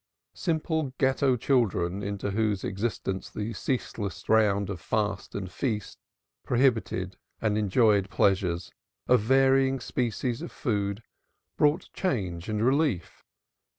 [0.33, 5.99] Simple Ghetto children into whose existence the ceaseless round of fast and feast,
[6.43, 8.71] of prohibited and enjoyed pleasures,
[9.07, 11.03] of varying species of food,
[11.55, 13.23] brought change and relief!